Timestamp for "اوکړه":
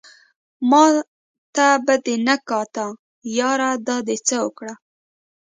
4.45-4.73